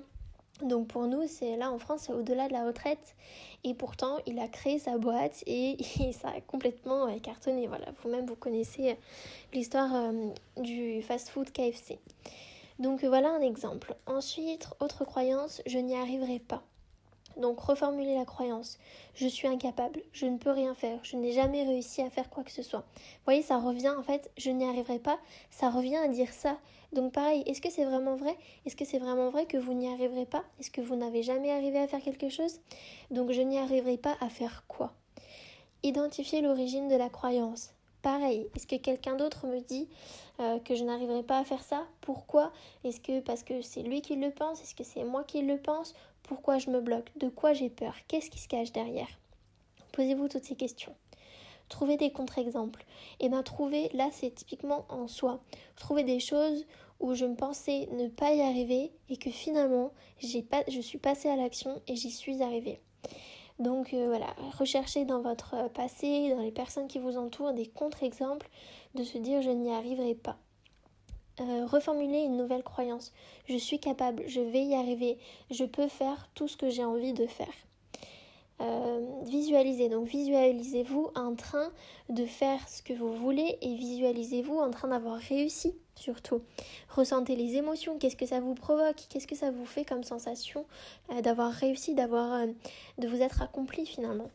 Donc 0.62 0.88
pour 0.88 1.08
nous, 1.08 1.28
c'est 1.28 1.58
là 1.58 1.72
en 1.72 1.80
France, 1.80 2.04
c'est 2.06 2.14
au-delà 2.14 2.48
de 2.48 2.54
la 2.54 2.66
retraite. 2.66 3.16
Et 3.64 3.74
pourtant, 3.74 4.18
il 4.26 4.40
a 4.40 4.48
créé 4.48 4.78
sa 4.80 4.98
boîte 4.98 5.44
et, 5.48 5.78
ça 6.14 6.30
a 6.30 6.42
complètement 6.42 7.08
euh, 7.08 7.20
cartonné. 7.20 7.68
Voilà, 7.68 7.88
vous-même, 8.02 8.26
vous 8.26 8.36
connaissez 8.36 8.92
euh, 8.92 8.96
l'histoire 9.54 9.94
euh, 9.96 10.30
du 10.58 11.02
fast-food 11.02 11.52
KFC. 11.52 12.00
Donc 12.80 13.04
voilà 13.04 13.30
un 13.32 13.42
exemple. 13.42 13.96
Ensuite, 14.06 14.68
autre 14.80 15.06
croyance, 15.06 15.62
je 15.66 15.80
n'y 15.80 15.96
arriverai 15.96 16.40
pas. 16.40 16.64
Donc 17.38 17.60
reformuler 17.60 18.16
la 18.16 18.26
croyance. 18.26 18.78
Je 19.16 19.28
suis 19.28 19.48
incapable, 19.48 20.02
je 20.12 20.26
ne 20.26 20.38
peux 20.38 20.52
rien 20.52 20.74
faire, 20.76 21.00
je 21.04 21.18
n'ai 21.18 21.32
jamais 21.32 21.64
réussi 21.64 22.02
à 22.02 22.10
faire 22.10 22.30
quoi 22.30 22.44
que 22.44 22.52
ce 22.52 22.62
soit. 22.62 22.86
Vous 22.96 23.26
voyez, 23.26 23.42
ça 23.42 23.58
revient 23.58 23.94
en 23.98 24.04
fait, 24.04 24.32
je 24.38 24.52
n'y 24.52 24.66
arriverai 24.66 25.00
pas, 25.00 25.20
ça 25.50 25.70
revient 25.70 25.98
à 25.98 26.08
dire 26.08 26.32
ça. 26.32 26.58
Donc 26.94 27.12
pareil, 27.12 27.44
est-ce 27.48 27.62
que 27.62 27.72
c'est 27.72 27.86
vraiment 27.86 28.16
vrai? 28.16 28.38
Est-ce 28.66 28.76
que 28.76 28.86
c'est 28.86 29.00
vraiment 29.00 29.30
vrai 29.30 29.46
que 29.46 29.58
vous 29.58 29.74
n'y 29.74 29.88
arriverez 29.92 30.26
pas? 30.26 30.44
Est-ce 30.60 30.70
que 30.70 30.82
vous 30.82 30.96
n'avez 30.96 31.24
jamais 31.24 31.52
arrivé 31.52 31.80
à 31.80 31.88
faire 31.88 32.02
quelque 32.02 32.30
chose? 32.30 32.60
Donc 33.10 33.32
je 33.32 33.42
n'y 33.42 33.58
arriverai 33.58 33.98
pas 33.98 34.16
à 34.22 34.30
faire 34.30 34.66
quoi? 34.68 34.94
Identifier 35.82 36.42
l'origine 36.42 36.88
de 36.88 36.96
la 36.96 37.10
croyance. 37.10 37.72
Pareil, 38.04 38.48
est-ce 38.54 38.68
que 38.68 38.76
quelqu'un 38.76 39.16
d'autre 39.16 39.48
me 39.48 39.62
dit 39.62 39.88
euh, 40.40 40.60
que 40.60 40.76
je 40.76 40.84
n'arriverai 40.84 41.24
pas 41.24 41.40
à 41.40 41.46
faire 41.46 41.64
ça? 41.64 41.88
Pourquoi? 42.02 42.52
Est-ce 42.84 43.00
que 43.00 43.22
parce 43.22 43.44
que 43.44 43.62
c'est 43.62 43.82
lui 43.82 44.02
qui 44.02 44.18
le 44.18 44.30
pense? 44.30 44.62
Est-ce 44.62 44.76
que 44.76 44.84
c'est 44.84 45.06
moi 45.06 45.24
qui 45.24 45.42
le 45.42 45.58
pense? 45.58 45.96
Pourquoi 46.24 46.58
je 46.58 46.70
me 46.70 46.82
bloque 46.82 47.12
De 47.18 47.30
quoi 47.30 47.54
j'ai 47.54 47.70
peur 47.70 47.96
Qu'est-ce 48.08 48.30
qui 48.30 48.40
se 48.40 48.48
cache 48.48 48.72
derrière 48.72 49.20
Posez-vous 49.92 50.28
toutes 50.28 50.46
ces 50.46 50.56
questions. 50.56 50.96
Trouvez 51.70 51.98
des 51.98 52.12
contre-exemples. 52.12 52.86
Et 53.20 53.30
bien 53.30 53.44
trouver, 53.44 53.90
là 53.94 54.10
c'est 54.12 54.34
typiquement 54.34 54.86
en 54.90 55.08
soi. 55.08 55.40
Trouver 55.76 56.04
des 56.04 56.20
choses 56.20 56.66
où 57.00 57.14
je 57.14 57.26
me 57.26 57.36
pensais 57.36 57.88
ne 57.92 58.08
pas 58.08 58.34
y 58.34 58.42
arriver 58.42 58.92
et 59.10 59.18
que 59.18 59.30
finalement 59.30 59.92
je 60.22 60.82
suis 60.82 60.98
passée 60.98 61.30
à 61.30 61.36
l'action 61.36 61.82
et 61.88 61.96
j'y 61.96 62.12
suis 62.12 62.42
arrivée. 62.42 62.80
Donc 63.60 63.94
euh, 63.94 64.08
voilà, 64.08 64.34
recherchez 64.58 65.06
dans 65.06 65.22
votre 65.22 65.70
passé, 65.70 66.30
dans 66.30 66.42
les 66.42 66.52
personnes 66.52 66.88
qui 66.88 67.00
vous 67.00 67.18
entourent, 67.18 67.54
des 67.54 67.68
contre-exemples 67.68 68.50
de 68.96 69.04
se 69.04 69.18
dire 69.18 69.42
je 69.42 69.50
n'y 69.50 69.72
arriverai 69.72 70.16
pas. 70.16 70.38
Euh, 71.40 71.66
reformuler 71.66 72.20
une 72.20 72.38
nouvelle 72.38 72.64
croyance. 72.64 73.12
Je 73.48 73.58
suis 73.58 73.80
capable, 73.80 74.24
je 74.28 74.40
vais 74.40 74.64
y 74.64 74.76
arriver, 74.76 75.18
je 75.50 75.66
peux 75.66 75.88
faire 75.88 76.30
tout 76.36 76.48
ce 76.48 76.58
que 76.58 76.70
j'ai 76.70 76.84
envie 76.84 77.14
de 77.14 77.26
faire. 77.26 77.54
visualisez, 79.26 79.90
donc 79.90 80.08
visualisez-vous 80.08 81.10
en 81.16 81.36
train 81.36 81.70
de 82.10 82.26
faire 82.26 82.70
ce 82.70 82.82
que 82.82 82.94
vous 82.94 83.14
voulez 83.14 83.58
et 83.62 83.76
visualisez-vous 83.76 84.58
en 84.58 84.70
train 84.70 84.90
d'avoir 84.90 85.18
réussi 85.18 85.74
surtout. 85.96 86.42
Ressentez 86.90 87.36
les 87.36 87.56
émotions, 87.56 87.98
qu'est-ce 87.98 88.16
que 88.16 88.26
ça 88.26 88.40
vous 88.40 88.56
provoque, 88.56 89.04
qu'est-ce 89.10 89.28
que 89.28 89.36
ça 89.36 89.52
vous 89.52 89.66
fait 89.66 89.86
comme 89.86 90.04
sensation 90.04 90.66
euh, 91.12 91.22
d'avoir 91.22 91.52
réussi, 91.52 91.94
d'avoir 91.94 92.34
euh, 92.34 92.48
de 92.98 93.08
vous 93.08 93.22
être 93.22 93.42
accompli 93.42 93.86
finalement. 93.86 94.30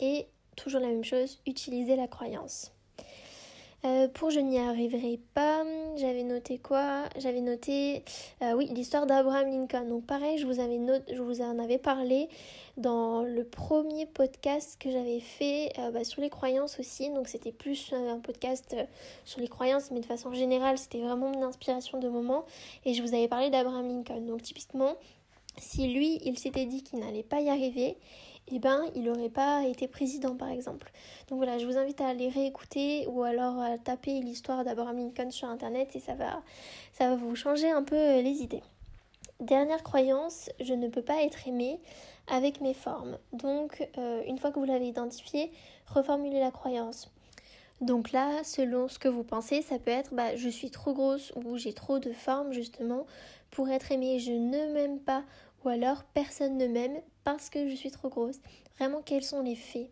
Et 0.00 0.26
toujours 0.56 0.80
la 0.80 0.88
même 0.88 1.04
chose, 1.04 1.40
utilisez 1.46 1.96
la 1.96 2.08
croyance. 2.08 2.72
Euh, 3.84 4.08
pour 4.08 4.30
je 4.30 4.40
n'y 4.40 4.58
arriverai 4.58 5.20
pas, 5.34 5.64
j'avais 5.96 6.24
noté 6.24 6.58
quoi? 6.58 7.04
J'avais 7.18 7.40
noté, 7.40 8.02
oui, 8.40 8.68
l'histoire 8.72 9.06
d'Abraham 9.06 9.48
Lincoln. 9.48 9.88
Donc 9.88 10.06
pareil, 10.06 10.38
je 10.38 10.46
vous, 10.46 11.40
en 11.40 11.58
avais 11.58 11.78
parlé 11.78 12.28
dans 12.76 13.22
le 13.22 13.44
premier 13.44 14.06
podcast 14.06 14.76
que 14.78 14.90
j'avais 14.90 15.20
fait 15.20 15.72
euh, 15.78 15.90
bah, 15.90 16.04
sur 16.04 16.20
les 16.20 16.30
croyances 16.30 16.78
aussi. 16.78 17.10
Donc 17.10 17.28
c'était 17.28 17.52
plus 17.52 17.90
euh, 17.92 18.14
un 18.14 18.18
podcast 18.18 18.74
euh, 18.76 18.84
sur 19.24 19.40
les 19.40 19.48
croyances, 19.48 19.90
mais 19.90 20.00
de 20.00 20.06
façon 20.06 20.32
générale, 20.34 20.76
c'était 20.76 21.00
vraiment 21.00 21.32
une 21.32 21.42
inspiration 21.42 21.98
de 21.98 22.08
moment. 22.08 22.44
Et 22.84 22.94
je 22.94 23.02
vous 23.02 23.14
avais 23.14 23.28
parlé 23.28 23.50
d'Abraham 23.50 23.88
Lincoln. 23.88 24.20
Donc 24.26 24.42
typiquement, 24.42 24.94
si 25.58 25.88
lui, 25.88 26.20
il 26.24 26.38
s'était 26.38 26.66
dit 26.66 26.82
qu'il 26.82 26.98
n'allait 26.98 27.22
pas 27.22 27.40
y 27.40 27.48
arriver, 27.48 27.96
eh 28.48 28.58
ben, 28.58 28.84
il 28.94 29.04
n'aurait 29.04 29.28
pas 29.28 29.64
été 29.64 29.88
président, 29.88 30.36
par 30.36 30.50
exemple. 30.50 30.92
Donc 31.28 31.38
voilà, 31.38 31.58
je 31.58 31.66
vous 31.66 31.76
invite 31.76 32.00
à 32.00 32.08
aller 32.08 32.28
réécouter 32.28 33.06
ou 33.08 33.22
alors 33.22 33.60
à 33.60 33.76
taper 33.78 34.20
l'histoire 34.20 34.64
d'Abraham 34.64 34.98
Lincoln 34.98 35.30
sur 35.30 35.48
Internet 35.48 35.96
et 35.96 36.00
ça 36.00 36.14
va, 36.14 37.16
vous 37.16 37.34
changer 37.34 37.70
un 37.70 37.82
peu 37.82 38.20
les 38.20 38.42
idées. 38.42 38.62
Dernière 39.40 39.82
croyance, 39.82 40.50
je 40.60 40.74
ne 40.74 40.88
peux 40.88 41.02
pas 41.02 41.22
être 41.22 41.46
aimé 41.46 41.80
avec 42.28 42.60
mes 42.60 42.74
formes. 42.74 43.18
Donc, 43.32 43.86
euh, 43.98 44.22
une 44.26 44.38
fois 44.38 44.50
que 44.50 44.58
vous 44.58 44.64
l'avez 44.64 44.88
identifié, 44.88 45.50
reformulez 45.88 46.40
la 46.40 46.50
croyance. 46.50 47.10
Donc 47.80 48.12
là, 48.12 48.42
selon 48.42 48.88
ce 48.88 48.98
que 48.98 49.08
vous 49.08 49.24
pensez, 49.24 49.60
ça 49.60 49.78
peut 49.78 49.90
être 49.90 50.14
bah, 50.14 50.34
je 50.36 50.48
suis 50.48 50.70
trop 50.70 50.94
grosse 50.94 51.32
ou 51.36 51.58
j'ai 51.58 51.74
trop 51.74 51.98
de 51.98 52.12
forme 52.12 52.52
justement 52.52 53.04
pour 53.50 53.68
être 53.68 53.92
aimée, 53.92 54.18
je 54.18 54.32
ne 54.32 54.72
m'aime 54.72 54.98
pas 54.98 55.24
ou 55.66 55.68
alors 55.68 56.04
personne 56.14 56.58
ne 56.58 56.68
m'aime 56.68 57.00
parce 57.24 57.50
que 57.50 57.68
je 57.68 57.74
suis 57.74 57.90
trop 57.90 58.08
grosse. 58.08 58.38
Vraiment, 58.78 59.02
quels 59.02 59.24
sont 59.24 59.42
les 59.42 59.56
faits? 59.56 59.90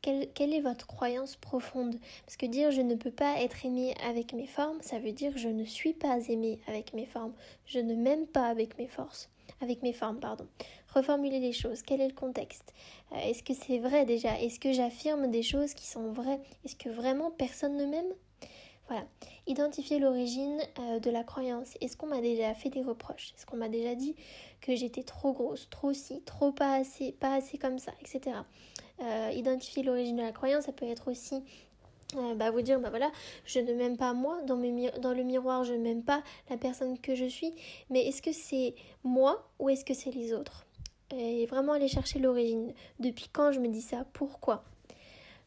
Quelle, 0.00 0.52
est 0.52 0.60
votre 0.60 0.88
croyance 0.88 1.36
profonde? 1.36 1.94
Parce 2.26 2.36
que 2.36 2.46
dire 2.46 2.72
je 2.72 2.80
ne 2.80 2.96
peux 2.96 3.12
pas 3.12 3.40
être 3.40 3.64
aimée 3.64 3.94
avec 4.04 4.32
mes 4.32 4.48
formes, 4.48 4.82
ça 4.82 4.98
veut 4.98 5.12
dire 5.12 5.30
je 5.36 5.48
ne 5.48 5.64
suis 5.64 5.92
pas 5.92 6.18
aimée 6.28 6.58
avec 6.66 6.92
mes 6.92 7.06
formes, 7.06 7.34
je 7.66 7.78
ne 7.78 7.94
m'aime 7.94 8.26
pas 8.26 8.48
avec 8.48 8.76
mes 8.78 8.88
forces, 8.88 9.30
avec 9.60 9.82
mes 9.82 9.92
formes, 9.92 10.18
pardon. 10.18 10.48
Reformuler 10.92 11.38
les 11.38 11.52
choses, 11.52 11.82
quel 11.82 12.00
est 12.00 12.08
le 12.08 12.14
contexte? 12.14 12.74
Euh, 13.12 13.18
Est-ce 13.18 13.44
que 13.44 13.54
c'est 13.54 13.78
vrai 13.78 14.04
déjà? 14.04 14.40
Est-ce 14.40 14.58
que 14.58 14.72
j'affirme 14.72 15.30
des 15.30 15.44
choses 15.44 15.72
qui 15.72 15.86
sont 15.86 16.10
vraies? 16.10 16.40
Est-ce 16.64 16.74
que 16.74 16.88
vraiment 16.88 17.30
personne 17.30 17.76
ne 17.76 17.86
m'aime? 17.86 18.12
Voilà, 18.88 19.04
identifier 19.46 19.98
l'origine 19.98 20.60
euh, 20.78 20.98
de 20.98 21.10
la 21.10 21.24
croyance. 21.24 21.74
Est-ce 21.80 21.96
qu'on 21.96 22.08
m'a 22.08 22.20
déjà 22.20 22.54
fait 22.54 22.68
des 22.68 22.82
reproches? 22.82 23.32
Est-ce 23.36 23.46
qu'on 23.46 23.56
m'a 23.56 23.68
déjà 23.68 23.94
dit 23.94 24.16
que 24.60 24.74
j'étais 24.74 25.02
trop 25.02 25.32
grosse, 25.32 25.68
trop 25.70 25.92
si, 25.92 26.20
trop 26.22 26.52
pas 26.52 26.74
assez, 26.74 27.12
pas 27.12 27.34
assez 27.34 27.58
comme 27.58 27.78
ça, 27.78 27.92
etc. 28.00 28.36
Euh, 29.00 29.30
identifier 29.34 29.82
l'origine 29.82 30.16
de 30.16 30.22
la 30.22 30.32
croyance, 30.32 30.64
ça 30.64 30.72
peut 30.72 30.86
être 30.86 31.10
aussi 31.10 31.42
euh, 32.16 32.34
bah, 32.34 32.50
vous 32.50 32.60
dire 32.60 32.78
bah 32.78 32.90
voilà 32.90 33.10
je 33.46 33.58
ne 33.58 33.72
m'aime 33.72 33.96
pas 33.96 34.12
moi 34.12 34.42
dans, 34.42 34.56
dans 35.00 35.14
le 35.14 35.22
miroir 35.22 35.64
je 35.64 35.72
ne 35.72 35.78
m'aime 35.78 36.02
pas 36.02 36.22
la 36.50 36.58
personne 36.58 36.98
que 36.98 37.14
je 37.14 37.24
suis 37.24 37.54
mais 37.88 38.06
est-ce 38.06 38.20
que 38.20 38.32
c'est 38.32 38.74
moi 39.02 39.48
ou 39.58 39.70
est-ce 39.70 39.82
que 39.82 39.94
c'est 39.94 40.10
les 40.10 40.34
autres? 40.34 40.66
Et 41.14 41.46
vraiment 41.46 41.72
aller 41.74 41.88
chercher 41.88 42.18
l'origine. 42.18 42.72
Depuis 42.98 43.28
quand 43.30 43.52
je 43.52 43.60
me 43.60 43.68
dis 43.68 43.82
ça? 43.82 44.06
Pourquoi? 44.12 44.64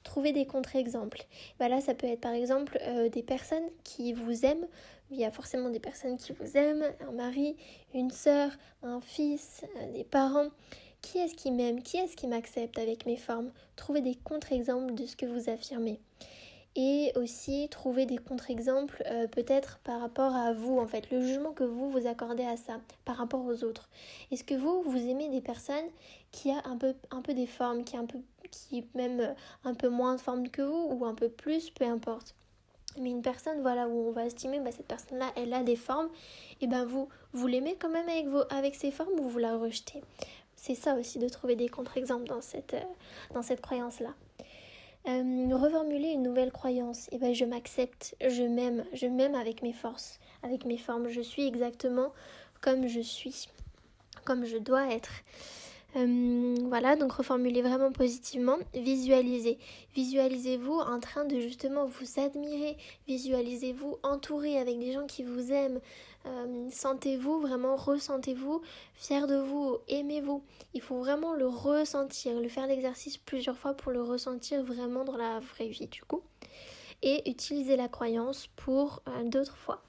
Trouver 0.05 0.31
des 0.31 0.45
contre-exemples. 0.45 1.25
Bah 1.59 1.67
là 1.67 1.81
ça 1.81 1.93
peut 1.93 2.07
être 2.07 2.21
par 2.21 2.31
exemple 2.31 2.77
euh, 2.83 3.09
des 3.09 3.23
personnes 3.23 3.67
qui 3.83 4.13
vous 4.13 4.45
aiment. 4.45 4.67
Il 5.11 5.17
y 5.17 5.25
a 5.25 5.31
forcément 5.31 5.69
des 5.69 5.81
personnes 5.81 6.15
qui 6.15 6.31
vous 6.31 6.55
aiment. 6.55 6.85
Un 7.05 7.11
mari 7.11 7.57
une 7.93 8.11
sœur 8.11 8.51
un 8.83 9.01
fils 9.01 9.65
euh, 9.75 9.91
des 9.91 10.05
parents. 10.05 10.49
Qui 11.01 11.19
est-ce 11.19 11.35
qui 11.35 11.51
m'aime? 11.51 11.83
Qui 11.83 11.97
est-ce 11.97 12.15
qui 12.15 12.25
m'accepte 12.25 12.79
avec 12.79 13.05
mes 13.05 13.17
formes? 13.17 13.51
Trouver 13.75 14.01
des 14.01 14.15
contre-exemples 14.15 14.95
de 14.95 15.05
ce 15.05 15.15
que 15.15 15.25
vous 15.25 15.49
affirmez. 15.49 15.99
Et 16.75 17.11
aussi 17.15 17.69
trouver 17.69 18.05
des 18.05 18.17
contre-exemples 18.17 19.03
euh, 19.05 19.27
peut-être 19.27 19.79
par 19.83 20.01
rapport 20.01 20.35
à 20.35 20.51
vous 20.51 20.77
en 20.77 20.87
fait, 20.87 21.09
le 21.11 21.21
jugement 21.21 21.51
que 21.51 21.63
vous 21.63 21.89
vous 21.89 22.07
accordez 22.07 22.43
à 22.43 22.57
ça 22.57 22.81
par 23.05 23.17
rapport 23.17 23.45
aux 23.45 23.63
autres. 23.63 23.87
Est-ce 24.31 24.43
que 24.43 24.55
vous 24.55 24.81
vous 24.81 24.97
aimez 24.97 25.29
des 25.29 25.41
personnes 25.41 25.89
qui 26.31 26.51
a 26.51 26.61
un 26.65 26.77
peu 26.77 26.95
un 27.11 27.21
peu 27.21 27.33
des 27.33 27.47
formes, 27.47 27.85
qui 27.85 27.95
a 27.95 27.99
un 27.99 28.05
peu 28.05 28.19
qui 28.49 28.85
même 28.95 29.19
euh, 29.19 29.33
un 29.63 29.73
peu 29.73 29.89
moins 29.89 30.15
de 30.15 30.21
forme 30.21 30.49
que 30.49 30.61
vous 30.61 30.87
ou 30.91 31.05
un 31.05 31.15
peu 31.15 31.29
plus, 31.29 31.69
peu 31.69 31.85
importe. 31.85 32.35
Mais 32.97 33.09
une 33.09 33.21
personne 33.21 33.61
voilà 33.61 33.87
où 33.87 34.07
on 34.07 34.11
va 34.11 34.25
estimer 34.25 34.59
bah, 34.59 34.71
cette 34.71 34.87
personne 34.87 35.17
là 35.17 35.29
elle 35.35 35.53
a 35.53 35.63
des 35.63 35.75
formes 35.75 36.07
et 36.61 36.67
ben 36.67 36.85
vous 36.85 37.09
vous 37.33 37.47
l'aimez 37.47 37.75
quand 37.77 37.89
même 37.89 38.07
avec 38.07 38.27
vos 38.27 38.43
avec 38.49 38.73
ses 38.75 38.91
formes 38.91 39.19
ou 39.19 39.27
vous 39.27 39.39
la 39.39 39.57
rejetez? 39.57 40.01
C'est 40.55 40.75
ça 40.75 40.95
aussi 40.95 41.19
de 41.19 41.27
trouver 41.27 41.55
des 41.55 41.67
contre-exemples 41.67 42.27
dans 42.27 42.41
cette 42.41 42.73
euh, 42.73 42.83
dans 43.33 43.41
cette 43.41 43.61
croyance 43.61 43.99
là. 43.99 44.13
Euh, 45.07 45.49
reformuler 45.55 46.09
une 46.09 46.23
nouvelle 46.23 46.51
croyance. 46.51 47.07
Et 47.09 47.15
eh 47.15 47.17
ben, 47.19 47.31
je 47.31 47.45
m'accepte, 47.45 48.15
je 48.27 48.41
m'aime, 48.41 48.85
je 48.93 49.05
m'aime 49.05 49.35
avec 49.35 49.61
mes 49.61 49.73
forces, 49.73 50.19
avec 50.41 50.65
mes 50.65 50.77
formes. 50.77 51.09
Je 51.09 51.21
suis 51.21 51.45
exactement 51.45 52.11
comme 52.59 52.87
je 52.87 53.01
suis, 53.01 53.47
comme 54.23 54.45
je 54.45 54.57
dois 54.57 54.91
être. 54.91 55.11
Euh, 55.95 56.55
voilà, 56.67 56.95
donc 56.95 57.13
reformulez 57.13 57.61
vraiment 57.61 57.91
positivement. 57.91 58.57
Visualisez. 58.73 59.57
Visualisez-vous 59.95 60.73
en 60.73 60.99
train 60.99 61.25
de 61.25 61.39
justement 61.39 61.85
vous 61.85 62.19
admirer. 62.19 62.77
Visualisez-vous 63.07 63.97
entouré 64.03 64.59
avec 64.59 64.77
des 64.79 64.91
gens 64.91 65.05
qui 65.05 65.23
vous 65.23 65.51
aiment. 65.51 65.79
Euh, 66.25 66.67
sentez-vous, 66.71 67.39
vraiment 67.39 67.75
ressentez-vous, 67.75 68.61
fier 68.95 69.27
de 69.27 69.35
vous, 69.35 69.77
aimez-vous. 69.87 70.43
Il 70.73 70.81
faut 70.81 70.97
vraiment 70.97 71.33
le 71.33 71.47
ressentir, 71.47 72.39
le 72.39 72.49
faire 72.49 72.67
l'exercice 72.67 73.17
plusieurs 73.17 73.57
fois 73.57 73.73
pour 73.73 73.91
le 73.91 74.01
ressentir 74.01 74.63
vraiment 74.63 75.05
dans 75.05 75.17
la 75.17 75.39
vraie 75.39 75.67
vie 75.67 75.87
du 75.87 76.03
coup. 76.03 76.21
Et 77.03 77.29
utiliser 77.29 77.75
la 77.75 77.87
croyance 77.87 78.47
pour 78.55 79.01
euh, 79.07 79.23
d'autres 79.23 79.57
fois. 79.57 79.81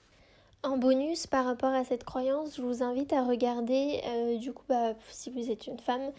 En 0.63 0.77
bonus 0.79 1.27
par 1.27 1.45
rapport 1.45 1.73
à 1.73 1.85
cette 1.85 2.05
croyance, 2.05 2.57
je 2.57 2.63
vous 2.63 2.83
invite 2.83 3.13
à 3.13 3.23
regarder, 3.25 4.01
euh, 4.07 4.37
du 4.37 4.53
coup, 4.53 4.65
bah, 4.69 4.95
si 5.11 5.31
vous 5.31 5.51
êtes 5.51 5.67
une 5.67 5.79
femme, 5.79 6.13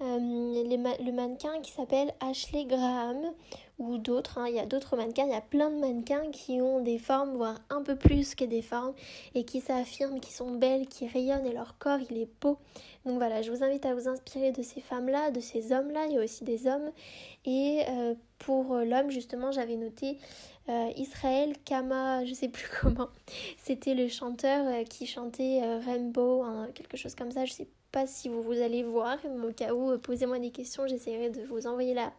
le 0.00 1.10
mannequin 1.10 1.60
qui 1.60 1.72
s'appelle 1.72 2.12
Ashley 2.20 2.64
Graham 2.64 3.32
ou 3.78 3.98
d'autres. 3.98 4.38
Hein. 4.38 4.46
Il 4.48 4.54
y 4.54 4.60
a 4.60 4.66
d'autres 4.66 4.96
mannequins, 4.96 5.24
il 5.24 5.32
y 5.32 5.36
a 5.36 5.40
plein 5.40 5.70
de 5.70 5.76
mannequins 5.76 6.30
qui 6.30 6.60
ont 6.60 6.80
des 6.80 6.98
formes, 6.98 7.36
voire 7.36 7.58
un 7.70 7.82
peu 7.82 7.96
plus 7.96 8.34
que 8.34 8.44
des 8.44 8.62
formes, 8.62 8.94
et 9.34 9.44
qui 9.44 9.60
s'affirment, 9.60 10.20
qui 10.20 10.32
sont 10.32 10.52
belles, 10.52 10.86
qui 10.86 11.06
rayonnent, 11.06 11.46
et 11.46 11.52
leur 11.52 11.78
corps, 11.78 11.98
il 12.10 12.18
est 12.18 12.28
beau. 12.40 12.58
Donc 13.06 13.16
voilà, 13.16 13.42
je 13.42 13.50
vous 13.50 13.62
invite 13.62 13.86
à 13.86 13.94
vous 13.94 14.08
inspirer 14.08 14.52
de 14.52 14.62
ces 14.62 14.80
femmes-là, 14.80 15.30
de 15.30 15.40
ces 15.40 15.72
hommes-là, 15.72 16.06
il 16.06 16.14
y 16.14 16.18
a 16.18 16.24
aussi 16.24 16.44
des 16.44 16.66
hommes. 16.66 16.90
Et 17.44 17.82
euh, 17.88 18.14
pour 18.38 18.74
l'homme, 18.76 19.10
justement, 19.10 19.52
j'avais 19.52 19.76
noté 19.76 20.18
euh, 20.68 20.90
Israël 20.96 21.54
Kama, 21.64 22.26
je 22.26 22.34
sais 22.34 22.48
plus 22.48 22.68
comment. 22.80 23.08
C'était 23.56 23.94
le 23.94 24.08
chanteur 24.08 24.66
euh, 24.66 24.84
qui 24.84 25.06
chantait 25.06 25.60
Rainbow, 25.84 26.42
hein, 26.42 26.68
quelque 26.74 26.96
chose 26.96 27.14
comme 27.14 27.30
ça, 27.30 27.46
je 27.46 27.52
sais 27.52 27.68
pas 27.90 28.06
si 28.06 28.28
vous, 28.28 28.42
vous 28.42 28.60
allez 28.60 28.82
voir, 28.82 29.16
au 29.24 29.52
cas 29.52 29.72
où, 29.72 29.96
posez-moi 29.96 30.38
des 30.38 30.50
questions, 30.50 30.86
j'essaierai 30.86 31.30
de 31.30 31.42
vous 31.44 31.66
envoyer 31.66 31.94
la, 31.94 32.12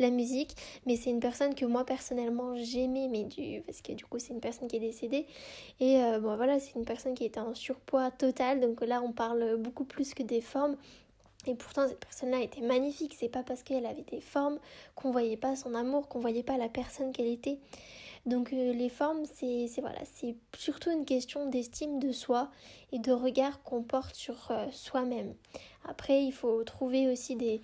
la 0.00 0.10
musique. 0.10 0.56
Mais 0.86 0.96
c'est 0.96 1.10
une 1.10 1.20
personne 1.20 1.54
que 1.54 1.64
moi 1.64 1.86
personnellement 1.86 2.56
j'aimais, 2.56 3.06
mais 3.08 3.22
du, 3.22 3.62
parce 3.62 3.80
que 3.80 3.92
du 3.92 4.04
coup 4.04 4.18
c'est 4.18 4.32
une 4.32 4.40
personne 4.40 4.66
qui 4.66 4.74
est 4.74 4.80
décédée. 4.80 5.26
Et 5.78 6.00
bon 6.20 6.34
voilà, 6.34 6.58
c'est 6.58 6.74
une 6.74 6.84
personne 6.84 7.14
qui 7.14 7.24
était 7.24 7.38
en 7.38 7.54
surpoids 7.54 8.10
total, 8.10 8.58
donc 8.58 8.80
là 8.80 9.02
on 9.02 9.12
parle 9.12 9.56
beaucoup 9.56 9.84
plus 9.84 10.14
que 10.14 10.24
des 10.24 10.40
formes. 10.40 10.76
Et 11.46 11.54
pourtant, 11.54 11.86
cette 11.88 12.00
personne-là 12.00 12.40
était 12.40 12.60
magnifique. 12.60 13.14
C'est 13.18 13.28
pas 13.28 13.42
parce 13.42 13.62
qu'elle 13.62 13.86
avait 13.86 14.04
des 14.10 14.20
formes 14.20 14.58
qu'on 14.94 15.10
voyait 15.10 15.36
pas 15.36 15.56
son 15.56 15.74
amour, 15.74 16.08
qu'on 16.08 16.20
voyait 16.20 16.42
pas 16.42 16.56
la 16.56 16.68
personne 16.68 17.12
qu'elle 17.12 17.28
était. 17.28 17.58
Donc 18.26 18.54
euh, 18.54 18.72
les 18.72 18.88
formes, 18.88 19.24
c'est 19.26 19.68
voilà, 19.80 20.00
surtout 20.56 20.90
une 20.90 21.04
question 21.04 21.50
d'estime 21.50 21.98
de 21.98 22.10
soi 22.10 22.50
et 22.90 22.98
de 22.98 23.12
regard 23.12 23.62
qu'on 23.62 23.82
porte 23.82 24.14
sur 24.14 24.50
euh, 24.50 24.66
soi-même. 24.72 25.34
Après, 25.86 26.24
il 26.24 26.32
faut 26.32 26.64
trouver 26.64 27.08
aussi 27.08 27.36
des, 27.36 27.60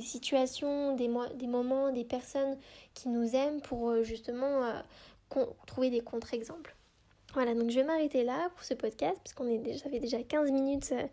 situations, 0.00 0.96
des, 0.96 1.10
des 1.34 1.46
moments, 1.46 1.92
des 1.92 2.04
personnes 2.04 2.56
qui 2.94 3.10
nous 3.10 3.34
aiment 3.36 3.60
pour 3.60 3.90
euh, 3.90 4.02
justement 4.02 4.72
trouver 5.66 5.90
des 5.90 6.00
contre-exemples. 6.00 6.77
Voilà, 7.38 7.54
donc 7.54 7.70
je 7.70 7.76
vais 7.76 7.84
m'arrêter 7.84 8.24
là 8.24 8.50
pour 8.56 8.64
ce 8.64 8.74
podcast, 8.74 9.16
parce 9.22 9.32
qu'on 9.32 9.46
est 9.46 9.58
déjà, 9.58 9.84
ça 9.84 9.88
fait 9.88 10.00
déjà 10.00 10.20
15 10.20 10.50
minutes 10.50 10.88
euh, 10.90 11.06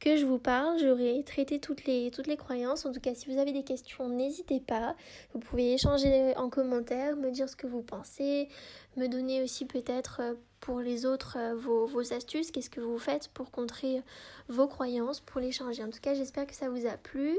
que 0.00 0.16
je 0.16 0.26
vous 0.26 0.40
parle. 0.40 0.76
J'aurai 0.80 1.22
traité 1.24 1.60
toutes 1.60 1.84
les, 1.84 2.10
croyances. 2.36 2.84
En 2.84 2.90
tout 2.90 2.98
cas, 2.98 3.14
si 3.14 3.30
vous 3.30 3.38
avez 3.38 3.52
des 3.52 3.62
questions, 3.62 4.08
n'hésitez 4.08 4.58
pas. 4.58 4.96
Vous 5.32 5.38
pouvez 5.38 5.74
échanger 5.74 6.36
en 6.36 6.50
commentaire, 6.50 7.14
me 7.14 7.30
dire 7.30 7.48
ce 7.48 7.54
que 7.54 7.68
vous 7.68 7.82
pensez, 7.82 8.48
me 8.96 9.06
donner 9.06 9.40
aussi 9.40 9.66
peut-être 9.66 10.18
euh, 10.20 10.34
pour 10.58 10.80
les 10.80 11.06
autres 11.06 11.38
euh, 11.38 11.54
vos 11.54 12.12
astuces, 12.12 12.50
qu'est-ce 12.50 12.70
que 12.70 12.80
vous 12.80 12.98
faites 12.98 13.28
pour 13.28 13.52
contrer 13.52 14.02
vos 14.48 14.66
croyances, 14.66 15.20
pour 15.20 15.40
les 15.40 15.52
changer. 15.52 15.84
En 15.84 15.90
tout 15.90 16.00
cas, 16.02 16.14
j'espère 16.14 16.48
que 16.48 16.56
ça 16.56 16.68
vous 16.68 16.88
a 16.88 16.96
plu. 16.96 17.38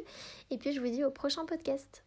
Et 0.50 0.58
puis, 0.58 0.72
je 0.72 0.80
vous 0.80 0.88
dis 0.88 1.04
au 1.04 1.12
prochain 1.12 1.44
podcast. 1.46 2.06